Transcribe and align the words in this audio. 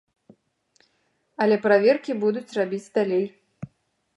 Але 1.45 1.55
праверкі 1.65 2.11
будуць 2.25 2.55
рабіць 2.59 2.83
далей. 2.97 3.25